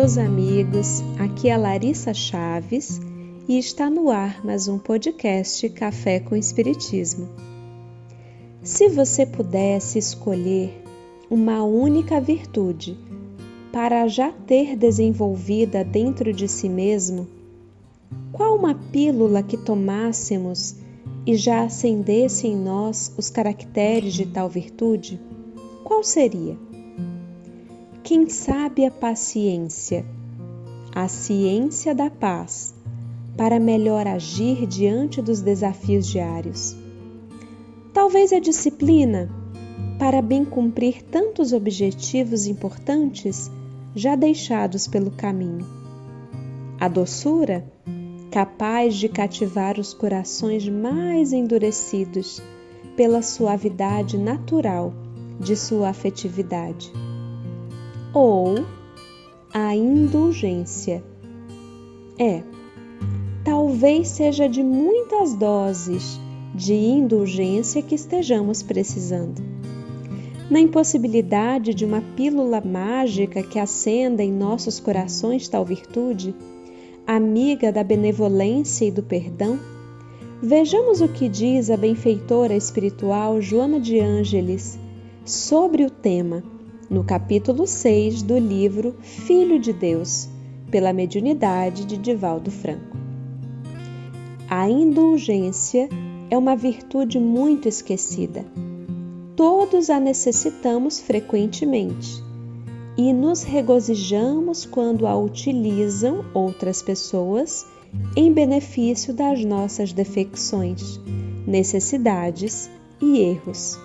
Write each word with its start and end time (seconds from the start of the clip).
Meus 0.00 0.16
amigos. 0.16 1.02
Aqui 1.18 1.50
é 1.50 1.56
Larissa 1.58 2.14
Chaves 2.14 2.98
e 3.46 3.58
está 3.58 3.90
no 3.90 4.08
ar 4.08 4.42
mais 4.42 4.66
um 4.66 4.78
podcast 4.78 5.68
Café 5.68 6.18
com 6.18 6.34
Espiritismo. 6.34 7.28
Se 8.62 8.88
você 8.88 9.26
pudesse 9.26 9.98
escolher 9.98 10.82
uma 11.28 11.62
única 11.64 12.18
virtude 12.18 12.96
para 13.70 14.08
já 14.08 14.32
ter 14.32 14.74
desenvolvida 14.74 15.84
dentro 15.84 16.32
de 16.32 16.48
si 16.48 16.70
mesmo, 16.70 17.28
qual 18.32 18.56
uma 18.56 18.74
pílula 18.74 19.42
que 19.42 19.58
tomássemos 19.58 20.76
e 21.26 21.36
já 21.36 21.64
acendesse 21.64 22.46
em 22.46 22.56
nós 22.56 23.12
os 23.18 23.28
caracteres 23.28 24.14
de 24.14 24.24
tal 24.24 24.48
virtude? 24.48 25.20
Qual 25.84 26.02
seria? 26.02 26.56
Quem 28.10 28.28
sabe 28.28 28.84
a 28.84 28.90
paciência, 28.90 30.04
a 30.92 31.06
ciência 31.06 31.94
da 31.94 32.10
paz, 32.10 32.74
para 33.36 33.60
melhor 33.60 34.04
agir 34.04 34.66
diante 34.66 35.22
dos 35.22 35.40
desafios 35.40 36.08
diários. 36.08 36.76
Talvez 37.94 38.32
a 38.32 38.40
disciplina, 38.40 39.30
para 39.96 40.20
bem 40.20 40.44
cumprir 40.44 41.04
tantos 41.04 41.52
objetivos 41.52 42.48
importantes 42.48 43.48
já 43.94 44.16
deixados 44.16 44.88
pelo 44.88 45.12
caminho. 45.12 45.64
A 46.80 46.88
doçura, 46.88 47.64
capaz 48.32 48.96
de 48.96 49.08
cativar 49.08 49.78
os 49.78 49.94
corações 49.94 50.68
mais 50.68 51.32
endurecidos 51.32 52.42
pela 52.96 53.22
suavidade 53.22 54.18
natural 54.18 54.92
de 55.38 55.54
sua 55.54 55.90
afetividade 55.90 56.90
ou 58.12 58.64
a 59.52 59.74
indulgência. 59.74 61.02
É, 62.18 62.42
talvez 63.44 64.08
seja 64.08 64.48
de 64.48 64.62
muitas 64.62 65.34
doses 65.34 66.20
de 66.54 66.74
indulgência 66.74 67.82
que 67.82 67.94
estejamos 67.94 68.62
precisando. 68.62 69.40
Na 70.50 70.58
impossibilidade 70.58 71.72
de 71.72 71.84
uma 71.84 72.02
pílula 72.16 72.60
mágica 72.60 73.42
que 73.42 73.58
acenda 73.58 74.22
em 74.22 74.32
nossos 74.32 74.80
corações 74.80 75.46
tal 75.48 75.64
virtude, 75.64 76.34
amiga 77.06 77.70
da 77.70 77.84
benevolência 77.84 78.84
e 78.84 78.90
do 78.90 79.02
perdão, 79.02 79.58
vejamos 80.42 81.00
o 81.00 81.08
que 81.08 81.28
diz 81.28 81.70
a 81.70 81.76
benfeitora 81.76 82.54
espiritual 82.54 83.40
Joana 83.40 83.78
de 83.78 84.00
Ângeles 84.00 84.78
sobre 85.24 85.84
o 85.84 85.90
tema 85.90 86.42
no 86.90 87.04
capítulo 87.04 87.68
6 87.68 88.22
do 88.22 88.36
livro 88.36 88.96
Filho 89.00 89.60
de 89.60 89.72
Deus, 89.72 90.28
pela 90.72 90.92
mediunidade 90.92 91.84
de 91.84 91.96
Divaldo 91.96 92.50
Franco. 92.50 92.96
A 94.48 94.68
indulgência 94.68 95.88
é 96.28 96.36
uma 96.36 96.56
virtude 96.56 97.20
muito 97.20 97.68
esquecida. 97.68 98.44
Todos 99.36 99.88
a 99.88 100.00
necessitamos 100.00 100.98
frequentemente 100.98 102.20
e 102.98 103.12
nos 103.12 103.44
regozijamos 103.44 104.66
quando 104.66 105.06
a 105.06 105.16
utilizam 105.16 106.24
outras 106.34 106.82
pessoas 106.82 107.64
em 108.16 108.32
benefício 108.32 109.14
das 109.14 109.44
nossas 109.44 109.92
defecções, 109.92 111.00
necessidades 111.46 112.68
e 113.00 113.20
erros. 113.20 113.78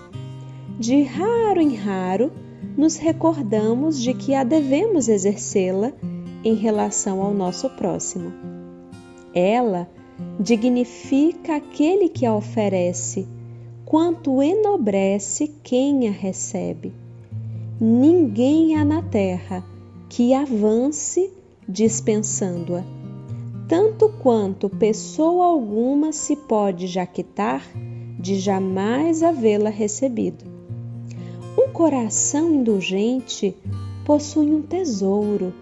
De 0.79 1.03
raro 1.03 1.61
em 1.61 1.75
raro, 1.75 2.31
nos 2.77 2.97
recordamos 2.97 4.01
de 4.01 4.13
que 4.13 4.33
a 4.33 4.43
devemos 4.43 5.07
exercê-la 5.07 5.93
em 6.43 6.53
relação 6.53 7.21
ao 7.21 7.33
nosso 7.33 7.69
próximo. 7.71 8.31
Ela 9.33 9.89
dignifica 10.39 11.55
aquele 11.55 12.07
que 12.07 12.25
a 12.25 12.33
oferece, 12.35 13.27
quanto 13.85 14.41
enobrece 14.41 15.51
quem 15.63 16.07
a 16.07 16.11
recebe. 16.11 16.93
Ninguém 17.79 18.75
há 18.75 18.85
na 18.85 19.01
terra 19.01 19.63
que 20.07 20.33
avance 20.33 21.29
dispensando-a, 21.67 22.83
tanto 23.67 24.09
quanto 24.21 24.69
pessoa 24.69 25.45
alguma 25.45 26.11
se 26.11 26.35
pode 26.35 26.87
jaquitar 26.87 27.63
de 28.19 28.39
jamais 28.39 29.23
havê-la 29.23 29.69
recebido. 29.69 30.54
Um 31.57 31.69
coração 31.69 32.53
indulgente 32.53 33.55
possui 34.05 34.53
um 34.53 34.61
tesouro, 34.61 35.53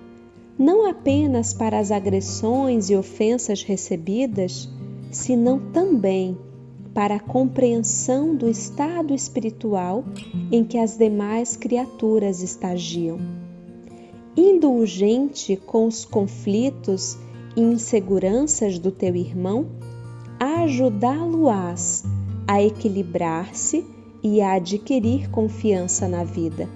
não 0.57 0.89
apenas 0.89 1.53
para 1.53 1.77
as 1.77 1.91
agressões 1.91 2.89
e 2.89 2.95
ofensas 2.95 3.63
recebidas, 3.63 4.67
senão 5.11 5.59
também 5.71 6.37
para 6.93 7.15
a 7.15 7.19
compreensão 7.19 8.35
do 8.35 8.49
estado 8.49 9.13
espiritual 9.13 10.03
em 10.51 10.63
que 10.63 10.77
as 10.77 10.97
demais 10.97 11.55
criaturas 11.55 12.41
estagiam. 12.41 13.19
Indulgente 14.35 15.55
com 15.55 15.85
os 15.85 16.05
conflitos 16.05 17.17
e 17.55 17.61
inseguranças 17.61 18.79
do 18.79 18.91
teu 18.91 19.15
irmão, 19.15 19.67
ajudá-lo-ás 20.39 22.03
a 22.47 22.61
equilibrar-se 22.61 23.85
e 24.23 24.41
adquirir 24.41 25.29
confiança 25.29 26.07
na 26.07 26.23
vida. 26.23 26.69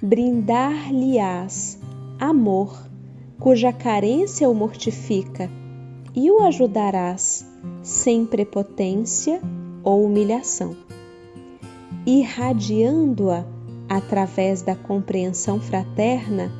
Brindar-lhe-ás 0.00 1.78
amor, 2.20 2.78
cuja 3.40 3.72
carência 3.72 4.48
o 4.48 4.54
mortifica, 4.54 5.50
e 6.14 6.30
o 6.30 6.40
ajudarás 6.40 7.44
sem 7.82 8.24
prepotência 8.24 9.40
ou 9.82 10.04
humilhação. 10.04 10.76
Irradiando-a 12.06 13.44
através 13.88 14.62
da 14.62 14.76
compreensão 14.76 15.60
fraterna, 15.60 16.52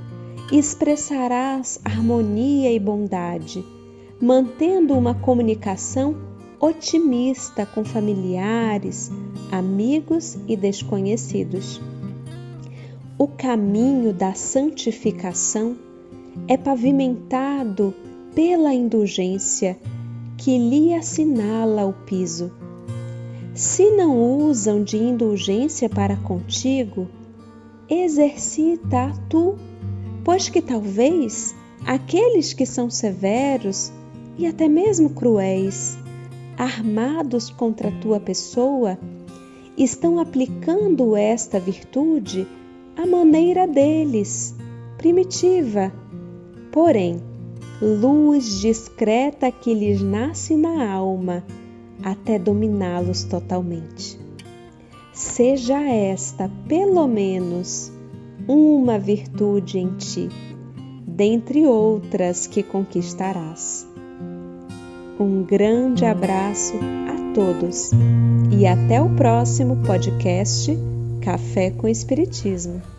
expressarás 0.51 1.81
harmonia 1.85 2.73
e 2.73 2.81
bondade, 2.81 3.65
mantendo 4.21 4.95
uma 4.95 5.15
comunicação 5.15 6.34
otimista 6.65 7.67
com 7.67 7.85
familiares, 7.85 9.13
amigos 9.53 10.39
e 10.49 10.57
desconhecidos. 10.57 11.79
O 13.19 13.29
caminho 13.29 14.15
da 14.15 14.33
santificação 14.33 15.77
é 16.49 16.57
pavimentado 16.57 17.93
pela 18.35 18.73
indulgência 18.73 19.79
que 20.39 20.57
lhe 20.57 20.95
assinala 20.95 21.85
o 21.85 21.93
piso. 21.93 22.51
Se 23.53 23.91
não 23.91 24.19
usam 24.49 24.83
de 24.83 24.97
indulgência 24.97 25.91
para 25.91 26.17
contigo, 26.17 27.07
exercita 27.91 29.13
tu, 29.29 29.57
pois 30.25 30.49
que 30.49 30.63
talvez 30.63 31.55
aqueles 31.85 32.55
que 32.55 32.65
são 32.65 32.89
severos 32.89 33.93
e 34.39 34.47
até 34.47 34.67
mesmo 34.67 35.11
cruéis, 35.11 35.99
armados 36.57 37.51
contra 37.51 37.89
a 37.89 38.01
tua 38.01 38.21
pessoa, 38.21 38.99
estão 39.77 40.19
aplicando 40.19 41.17
esta 41.17 41.59
virtude 41.59 42.47
à 42.97 43.07
maneira 43.07 43.67
deles, 43.67 44.55
primitiva, 44.97 45.93
porém, 46.71 47.21
luz 47.81 48.61
discreta 48.61 49.51
que 49.51 49.75
lhes 49.75 50.01
nasce 50.01 50.57
na 50.57 50.91
alma 50.91 51.45
até 52.03 52.39
dominá-los 52.39 53.25
totalmente. 53.25 54.19
Seja 55.13 55.81
esta, 55.81 56.51
pelo 56.69 57.07
menos, 57.07 57.93
uma 58.49 58.99
virtude 58.99 59.79
em 59.79 59.97
ti, 59.97 60.29
dentre 61.07 61.67
outras 61.67 62.47
que 62.47 62.63
conquistarás. 62.63 63.87
Um 65.19 65.45
grande 65.45 66.05
abraço 66.05 66.75
a 66.77 67.35
todos 67.35 67.93
e 68.51 68.67
até 68.67 69.01
o 69.01 69.09
próximo 69.15 69.77
podcast 69.85 70.77
Café 71.23 71.71
com 71.71 71.87
Espiritismo. 71.87 72.94